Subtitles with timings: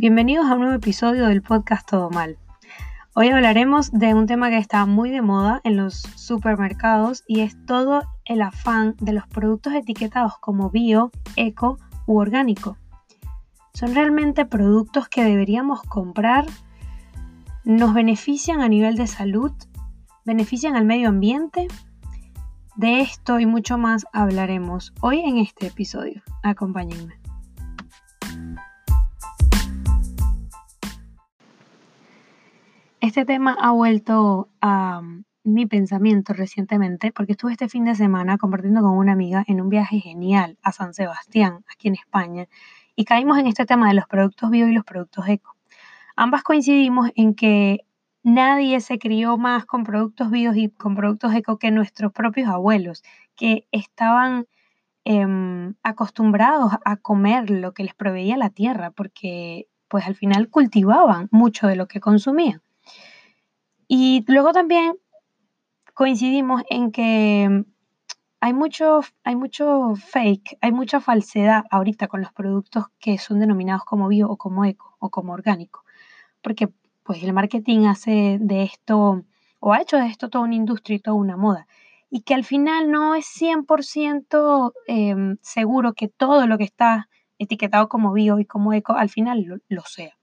[0.00, 2.38] Bienvenidos a un nuevo episodio del podcast Todo Mal.
[3.14, 7.54] Hoy hablaremos de un tema que está muy de moda en los supermercados y es
[7.66, 11.76] todo el afán de los productos etiquetados como bio, eco
[12.06, 12.78] u orgánico.
[13.74, 16.46] ¿Son realmente productos que deberíamos comprar?
[17.64, 19.52] ¿Nos benefician a nivel de salud?
[20.24, 21.68] ¿Benefician al medio ambiente?
[22.74, 26.22] De esto y mucho más hablaremos hoy en este episodio.
[26.42, 27.19] Acompáñenme.
[33.10, 38.38] Este tema ha vuelto a mm, mi pensamiento recientemente porque estuve este fin de semana
[38.38, 42.46] compartiendo con una amiga en un viaje genial a San Sebastián, aquí en España,
[42.94, 45.56] y caímos en este tema de los productos bio y los productos eco.
[46.14, 47.80] Ambas coincidimos en que
[48.22, 53.02] nadie se crió más con productos bio y con productos eco que nuestros propios abuelos,
[53.34, 54.46] que estaban
[55.04, 61.26] em, acostumbrados a comer lo que les proveía la tierra, porque pues al final cultivaban
[61.32, 62.62] mucho de lo que consumían.
[63.92, 64.96] Y luego también
[65.94, 67.64] coincidimos en que
[68.40, 73.84] hay mucho, hay mucho fake, hay mucha falsedad ahorita con los productos que son denominados
[73.84, 75.82] como bio o como eco o como orgánico,
[76.40, 76.68] porque
[77.02, 79.24] pues el marketing hace de esto
[79.58, 81.66] o ha hecho de esto toda una industria y toda una moda
[82.10, 87.08] y que al final no es 100% em, seguro que todo lo que está
[87.40, 90.19] etiquetado como bio y como eco al final lo sea.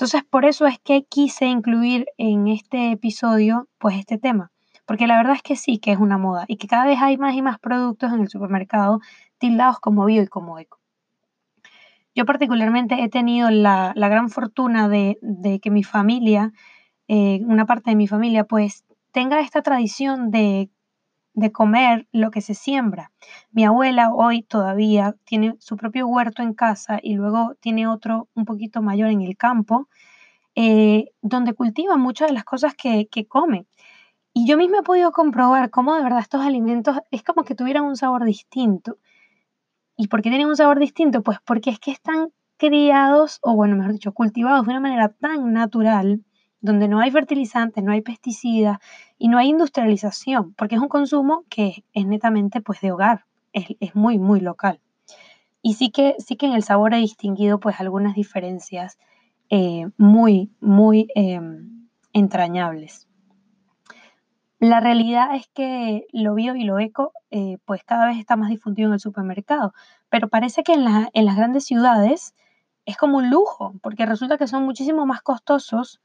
[0.00, 4.50] Entonces, por eso es que quise incluir en este episodio, pues este tema,
[4.86, 7.18] porque la verdad es que sí, que es una moda y que cada vez hay
[7.18, 9.00] más y más productos en el supermercado
[9.36, 10.80] tildados como bio y como eco.
[12.14, 15.18] Yo particularmente he tenido la, gran fortuna de,
[15.62, 16.54] que mi familia,
[17.06, 20.70] eh, una parte de mi familia, pues tenga esta tradición de
[21.34, 23.12] de comer lo que se siembra.
[23.52, 28.44] Mi abuela hoy todavía tiene su propio huerto en casa y luego tiene otro un
[28.44, 29.88] poquito mayor en el campo,
[30.54, 33.66] eh, donde cultiva muchas de las cosas que, que come.
[34.32, 37.84] Y yo misma he podido comprobar cómo de verdad estos alimentos es como que tuvieran
[37.84, 38.98] un sabor distinto.
[39.96, 41.22] ¿Y por qué tienen un sabor distinto?
[41.22, 45.52] Pues porque es que están criados, o bueno, mejor dicho, cultivados de una manera tan
[45.52, 46.24] natural
[46.60, 48.78] donde no hay fertilizantes, no hay pesticidas
[49.18, 53.94] y no hay industrialización, porque es un consumo que es netamente pues de hogar, es,
[53.94, 54.80] muy, muy local.
[55.62, 58.98] Y sí que, sí que en el sabor he distinguido pues algunas diferencias
[59.48, 63.08] eh, muy, muy em, entrañables.
[64.58, 68.50] La realidad es que lo bio y lo eco eh, pues cada vez está más
[68.50, 69.72] difundido en el supermercado,
[70.10, 72.34] pero parece que en, en las grandes ciudades
[72.84, 76.00] es como un lujo, porque resulta que son muchísimo más costosos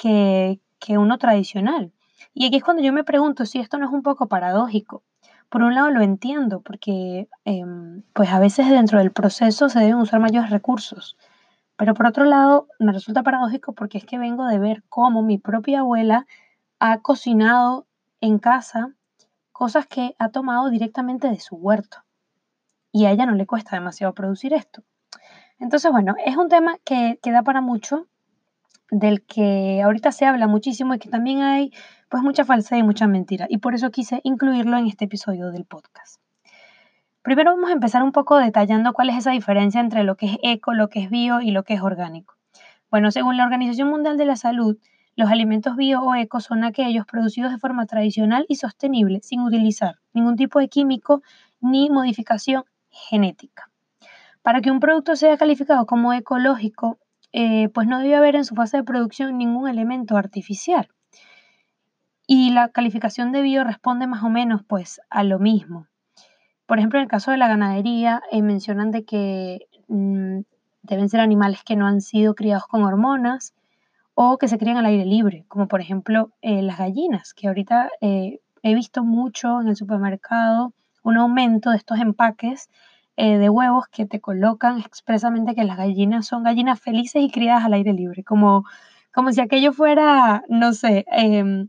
[0.00, 0.60] que,
[0.98, 1.92] uno tradicional.
[2.34, 5.02] Y aquí es cuando yo me pregunto si esto no es un poco paradójico.
[5.48, 9.96] Por un lado lo entiendo, porque em, pues a veces dentro del proceso se deben
[9.96, 11.16] usar mayores recursos.
[11.76, 15.38] Pero por otro lado me resulta paradójico porque es que vengo de ver cómo mi
[15.38, 16.26] propia abuela
[16.78, 17.86] ha cocinado
[18.20, 18.94] en casa
[19.52, 21.98] cosas que ha tomado directamente de su huerto.
[22.92, 24.82] Y a ella no le cuesta demasiado producir esto.
[25.58, 28.06] Entonces, bueno, es un tema que, que da para mucho
[28.90, 31.72] del que ahorita se habla muchísimo y que también hay
[32.08, 33.46] pues mucha falsedad y mucha mentira.
[33.48, 36.20] Y por eso quise incluirlo en este episodio del podcast.
[37.22, 40.38] Primero vamos a empezar un poco detallando cuál es esa diferencia entre lo que es
[40.42, 42.34] eco, lo que es bio y lo que es orgánico.
[42.90, 44.78] Bueno, según la Organización Mundial de la Salud,
[45.16, 49.96] los alimentos bio o eco son aquellos producidos de forma tradicional y sostenible sin utilizar
[50.14, 51.22] ningún tipo de químico
[51.60, 53.70] ni modificación genética.
[54.42, 56.98] Para que un producto sea calificado como ecológico
[57.32, 60.88] eh, pues no debe haber en su fase de producción ningún elemento artificial.
[62.26, 65.86] Y la calificación de bio responde más o menos pues a lo mismo.
[66.66, 70.40] Por ejemplo, en el caso de la ganadería, eh, mencionan que mm,
[70.82, 73.54] deben ser animales que no han sido criados con hormonas
[74.14, 77.90] o que se crían al aire libre, como por ejemplo eh, las gallinas, que ahorita
[78.00, 82.68] he visto mucho en el supermercado un aumento de estos empaques
[83.22, 87.66] eh, de huevos que te colocan expresamente que las gallinas son gallinas felices y criadas
[87.66, 88.64] al aire libre, como,
[89.12, 91.68] como si aquello fuera, no sé, em,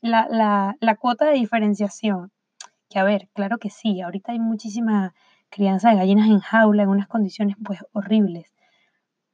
[0.00, 0.26] la,
[0.80, 2.32] la, cuota de diferenciación.
[2.88, 5.12] Que a ver, claro que sí, ahorita hay muchísima
[5.50, 8.54] crianza de gallinas en jaula en unas condiciones pues horribles,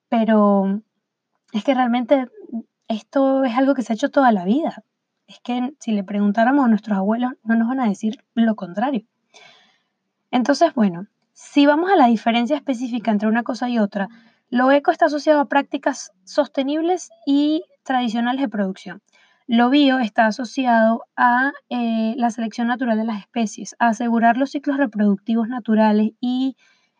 [0.08, 0.82] pero
[1.52, 2.26] es que realmente
[2.88, 4.82] esto es algo que se ha hecho toda la vida.
[5.28, 9.04] Es que si le preguntáramos a nuestros abuelos, no nos van a decir lo contrario.
[10.32, 11.06] Entonces, bueno,
[11.42, 14.08] si vamos a la diferencia específica entre una cosa y otra,
[14.50, 19.00] lo eco está asociado a prácticas sostenibles y tradicionales de producción.
[19.46, 24.50] Lo bio está asociado a eh, la selección natural de las especies, a asegurar los
[24.50, 26.56] ciclos reproductivos naturales y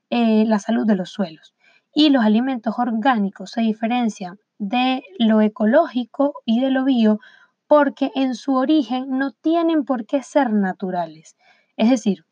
[0.09, 1.55] eh, la salud de los suelos.
[1.95, 7.21] Y los alimentos orgánicos se diferencian de lo ecológico y de lo bio
[7.67, 11.37] porque en su origen no tienen por qué ser naturales.
[11.77, 12.25] Es decir,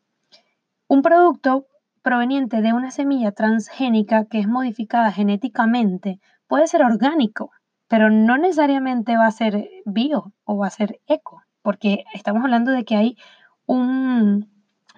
[0.87, 1.67] un producto
[2.01, 7.51] proveniente de una semilla transgénica que es modificada genéticamente puede ser orgánico,
[7.87, 12.71] pero no necesariamente va a ser bio o va a ser eco, porque estamos hablando
[12.71, 13.17] de que hay
[13.65, 14.49] un,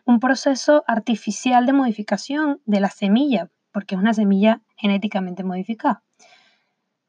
[0.06, 6.04] un proceso artificial de modificación de la semilla, porque es una semilla genéticamente modificada.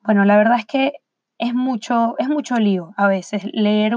[0.02, 0.92] Bueno, la verdad es que
[1.38, 3.96] es mucho, es mucho lío a veces leer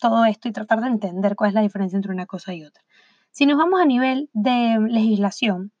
[0.00, 2.82] todo esto y tratar de entender cuál es la diferencia entre una cosa y otra.
[3.32, 5.72] Si nos vamos a nivel de legislación,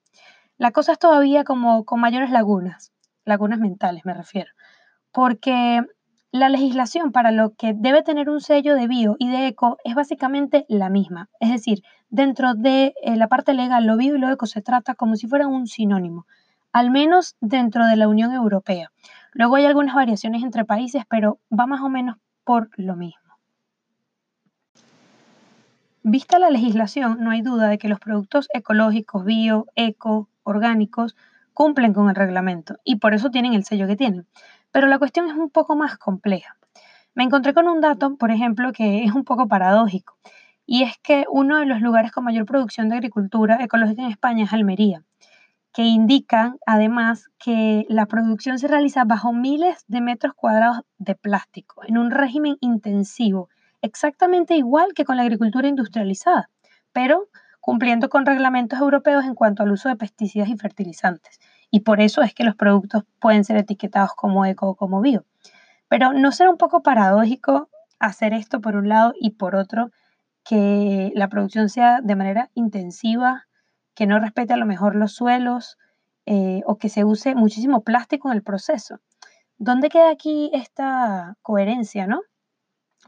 [0.56, 2.92] la cosa es todavía como con mayores lagunas,
[3.24, 4.50] lagunas mentales me refiero,
[5.10, 5.82] porque
[6.32, 9.96] la legislación para lo que debe tener un sello de bio y de eco es
[9.96, 11.28] básicamente la misma.
[11.40, 14.94] Es decir, dentro de eh, la parte legal, lo bio y lo eco se trata
[14.94, 16.26] como si fuera un sinónimo,
[16.72, 18.92] al menos dentro de la Unión Europea.
[19.32, 23.29] Luego hay algunas variaciones entre países, pero va más o menos por lo mismo.
[26.02, 31.14] Vista la legislación, no hay duda de que los productos ecológicos, bio, eco, orgánicos,
[31.52, 34.26] cumplen con el reglamento y por eso tienen el sello que tienen.
[34.72, 36.56] Pero la cuestión es un poco más compleja.
[37.14, 40.16] Me encontré con un dato, por ejemplo, que es un poco paradójico,
[40.64, 44.44] y es que uno de los lugares con mayor producción de agricultura ecológica en España
[44.44, 45.04] es Almería,
[45.74, 51.82] que indican además que la producción se realiza bajo miles de metros cuadrados de plástico,
[51.86, 53.50] en un régimen intensivo,
[53.82, 56.50] exactamente igual que con la agricultura industrializada,
[56.92, 57.28] pero
[57.60, 61.38] cumpliendo con reglamentos europeos en cuanto al uso de pesticidas y fertilizantes
[61.70, 65.24] y por eso es que los productos pueden ser etiquetados como eco o como bio.
[65.88, 67.68] Pero ¿no será un poco paradójico
[67.98, 69.90] hacer esto por un lado y por otro
[70.44, 73.46] que la producción sea de manera intensiva,
[73.94, 75.78] que no respete a lo mejor los suelos
[76.26, 79.00] eh, o que se use muchísimo plástico en el proceso?
[79.58, 82.22] ¿Dónde queda aquí esta coherencia, no?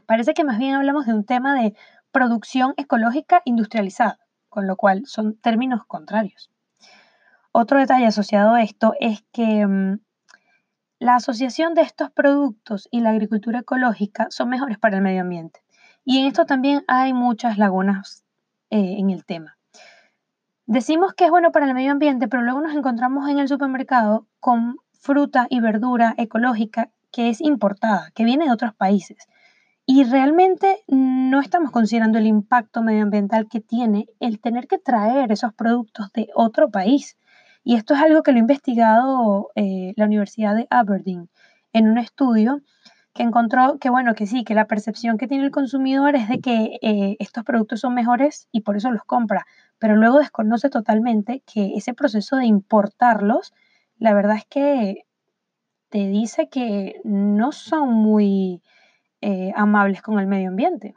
[0.05, 1.75] Parece que más bien hablamos de un tema de
[2.11, 4.19] producción ecológica industrializada,
[4.49, 6.51] con lo cual son términos contrarios.
[7.51, 9.99] Otro detalle asociado a esto es que mm,
[10.99, 15.61] la asociación de estos productos y la agricultura ecológica son mejores para el medio ambiente.
[16.05, 18.23] Y en esto también hay muchas lagunas
[18.69, 19.57] eh, en el tema.
[20.65, 24.27] Decimos que es bueno para el medio ambiente, pero luego nos encontramos en el supermercado
[24.39, 29.27] con fruta y verdura ecológica que es importada, que viene de otros países.
[29.85, 35.53] Y realmente no estamos considerando el impacto medioambiental que tiene el tener que traer esos
[35.53, 37.17] productos de otro país.
[37.65, 41.29] Y esto es algo que lo ha investigado eh, la Universidad de Aberdeen
[41.73, 42.61] en un estudio
[43.13, 46.39] que encontró que, bueno, que sí, que la percepción que tiene el consumidor es de
[46.39, 49.45] que eh, estos productos son mejores y por eso los compra,
[49.79, 53.53] pero luego desconoce totalmente que ese proceso de importarlos,
[53.99, 55.05] la verdad es que
[55.89, 58.61] te dice que no son muy
[59.25, 60.95] eh, amables con el medio ambiente.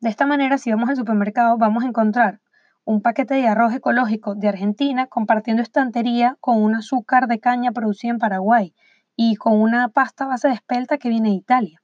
[0.00, 2.40] De esta manera, si vamos al supermercado, vamos a encontrar
[2.84, 8.12] un paquete de arroz ecológico de Argentina compartiendo estantería con un azúcar de caña producido
[8.12, 8.74] en Paraguay
[9.16, 11.80] y con una pasta base de espelta que viene de Italia.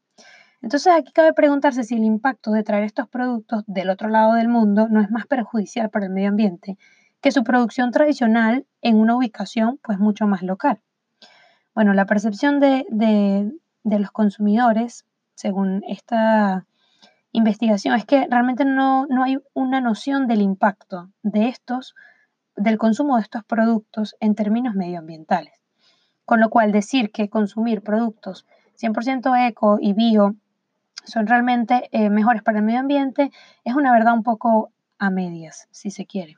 [0.60, 4.48] Entonces aquí cabe preguntarse si el impacto de traer estos productos del otro lado del
[4.48, 6.76] mundo no es más perjudicial para el medio ambiente
[7.22, 10.82] que su producción tradicional en una ubicación pues mucho más local.
[11.74, 12.84] Bueno, la percepción de,
[13.86, 15.06] de los consumidores,
[15.36, 16.66] según esta
[17.31, 21.94] investigación es que realmente no, hay una noción del impacto de estos,
[22.56, 25.52] del consumo de estos productos en términos medioambientales.
[26.24, 28.46] Con lo cual, decir que consumir productos
[28.81, 30.34] 100% eco y bio
[31.05, 33.31] son realmente eh, mejores para el medio ambiente
[33.64, 36.36] es una verdad un poco a medias, si se quiere.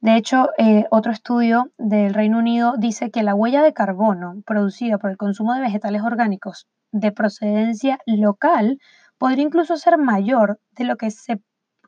[0.00, 4.98] De hecho, eh, otro estudio del Reino Unido dice que la huella de carbono producida
[4.98, 8.78] por el consumo de vegetales orgánicos de procedencia local
[9.18, 11.40] podría incluso ser mayor de lo que se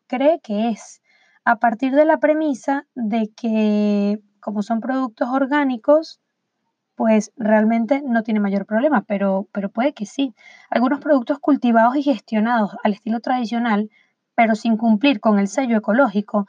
[0.06, 1.00] cree que es,
[1.44, 6.20] a partir de la premisa de que como son productos orgánicos,
[6.96, 10.34] pues realmente no tiene mayor problema, pero, pero puede que sí.
[10.68, 13.90] Algunos productos cultivados y gestionados al estilo tradicional,
[14.34, 16.46] pero sin cumplir con el sello ecológico,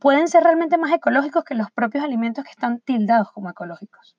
[0.00, 4.16] pueden ser realmente más ecológicos que los propios alimentos que están tildados como ecológicos.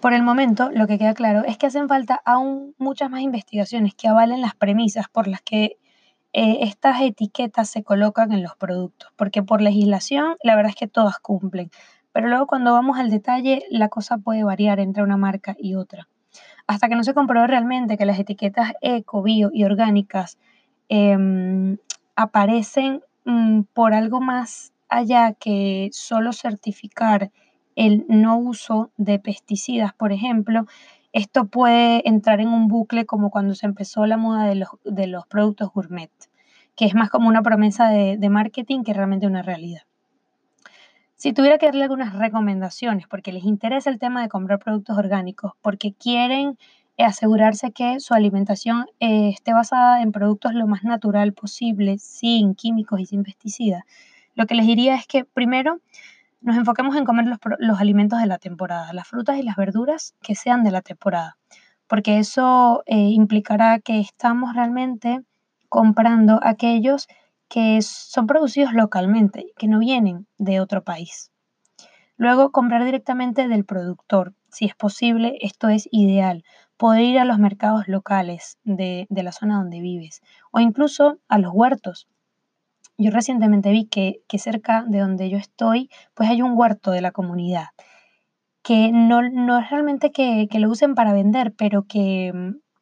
[0.00, 3.94] Por el momento, lo que queda claro es que hacen falta aún muchas más investigaciones
[3.94, 5.78] que avalen las premisas por las que
[6.32, 10.86] eh, estas etiquetas se colocan en los productos, porque por legislación la verdad es que
[10.86, 11.70] todas cumplen,
[12.12, 16.08] pero luego cuando vamos al detalle la cosa puede variar entre una marca y otra.
[16.66, 20.38] Hasta que no se compruebe realmente que las etiquetas eco, bio y orgánicas
[20.90, 21.78] em,
[22.16, 27.30] aparecen mm, por algo más allá que solo certificar
[27.76, 30.66] el no uso de pesticidas, por ejemplo,
[31.12, 35.06] esto puede entrar en un bucle como cuando se empezó la moda de los, de
[35.06, 36.10] los productos gourmet,
[36.74, 39.82] que es más como una promesa de, marketing que realmente una realidad.
[41.14, 45.52] Si tuviera que darle algunas recomendaciones, porque les interesa el tema de comprar productos orgánicos,
[45.62, 46.58] porque quieren
[46.98, 53.00] asegurarse que su alimentación eh, esté basada en productos lo más natural posible, sin químicos
[53.00, 53.84] y sin pesticidas,
[54.34, 55.80] lo que les diría es que primero
[56.46, 57.26] nos enfoquemos en comer
[57.58, 61.36] los, alimentos de la temporada, las frutas y las verduras que sean de la temporada,
[61.88, 65.22] porque eso eh, implicará que estamos realmente
[65.68, 67.08] comprando aquellos
[67.48, 71.32] que son producidos localmente, que no vienen de otro país.
[72.16, 74.32] Luego, comprar directamente del productor.
[74.48, 76.44] Si es posible, esto es ideal.
[76.76, 80.22] Poder ir a los mercados locales de, de la zona donde vives
[80.52, 82.06] o incluso a los huertos.
[82.98, 87.02] Yo recientemente vi que, que, cerca de donde yo estoy, pues hay un huerto de
[87.02, 87.68] la comunidad,
[88.62, 92.32] que no, no es realmente que, que, lo usen para vender, pero que,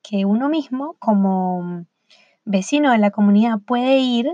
[0.02, 1.86] que uno mismo como
[2.44, 4.28] vecino de la comunidad puede ir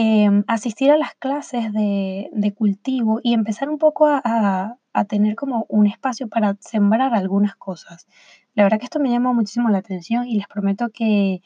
[0.00, 4.76] Em, asistir a las clases de, cultivo y empezar un poco a,
[5.08, 8.06] tener como un espacio para sembrar algunas cosas.
[8.54, 11.42] La verdad que esto me llama muchísimo la atención y les prometo que,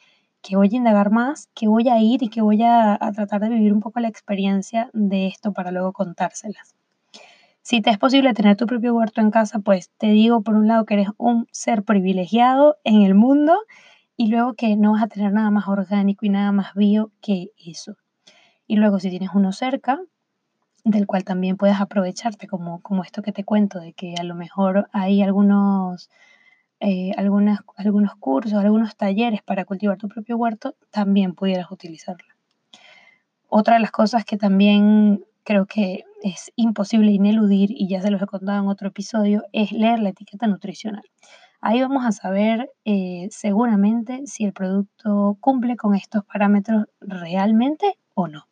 [0.56, 3.72] voy a indagar más, que voy a ir y que voy a, tratar de vivir
[3.72, 6.74] un poco la experiencia de esto para luego contárselas.
[7.62, 10.66] Si te es posible tener tu propio huerto en casa, pues te digo por un
[10.66, 13.56] lado que eres un ser privilegiado en el mundo
[14.16, 17.50] y luego que no vas a tener nada más orgánico y nada más bio que
[17.64, 17.96] eso.
[18.66, 20.00] Y luego si tienes uno cerca,
[20.84, 24.34] del cual también puedes aprovecharte, como, como esto que te cuento, de que a lo
[24.34, 26.10] mejor hay algunos,
[26.84, 32.26] eh, algunos cursos, algunos talleres para cultivar tu propio huerto, también pudieras utilizarlo.
[33.48, 38.20] Otra de las cosas que también creo que es imposible ineludir, y ya se los
[38.20, 41.04] he contado en otro episodio, es leer la etiqueta nutricional.
[41.60, 48.26] Ahí vamos a saber eh, seguramente si el producto cumple con estos parámetros realmente o
[48.26, 48.48] no.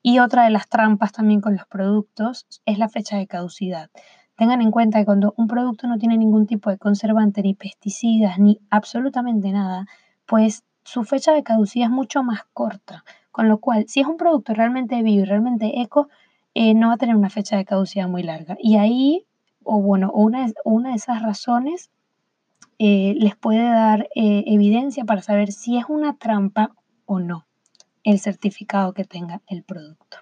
[0.00, 3.90] Y otra de las trampas también con los productos es la fecha de caducidad.
[4.38, 8.38] Tengan en cuenta que cuando un producto no tiene ningún tipo de conservante, ni pesticidas,
[8.38, 9.88] ni absolutamente nada,
[10.26, 13.02] pues su fecha de caducidad es mucho más corta.
[13.32, 16.08] Con lo cual, si es un producto realmente bio y realmente eco,
[16.54, 18.56] eh, no va a tener una fecha de caducidad muy larga.
[18.60, 19.26] Y ahí,
[19.64, 21.90] o bueno, una, una de esas razones
[22.78, 26.76] eh, les puede dar eh, evidencia para saber si es una trampa
[27.06, 27.44] o no
[28.04, 30.18] el certificado que tenga el producto.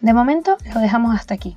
[0.00, 1.56] De momento lo dejamos hasta aquí.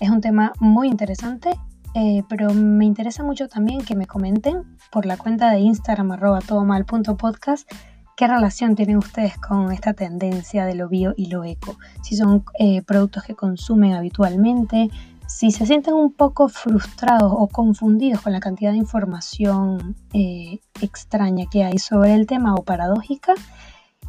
[0.00, 1.50] Es un tema muy interesante,
[1.94, 6.40] eh, pero me interesa mucho también que me comenten por la cuenta de Instagram arroba
[6.40, 7.70] todomal.podcast
[8.16, 11.76] ¿Qué relación tienen ustedes con esta tendencia de lo bio y lo eco?
[12.02, 14.88] Si son eh, productos que consumen habitualmente,
[15.28, 21.44] si se sienten un poco frustrados o confundidos con la cantidad de información eh, extraña
[21.50, 23.34] que hay sobre el tema o paradójica,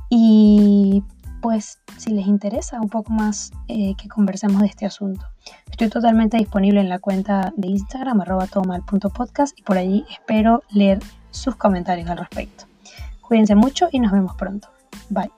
[0.10, 1.04] y
[1.48, 5.26] pues si les interesa un poco más eh, que conversemos de este asunto.
[5.72, 8.48] Estoy totalmente disponible en la cuenta de Instagram arroba
[9.56, 11.00] y por allí espero leer
[11.32, 12.66] sus comentarios al respecto.
[13.22, 14.68] Cuídense mucho y nos vemos pronto.
[15.10, 15.37] Bye.